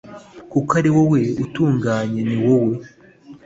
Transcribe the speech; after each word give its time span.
kuko 0.51 0.71
ari 0.79 0.89
wowe 0.95 1.21
utunganye, 1.43 2.21
ni 2.29 2.37
wowe 2.43 2.73